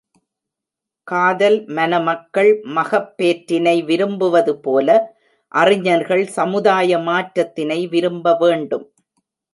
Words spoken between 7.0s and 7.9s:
மாற்றத்தினை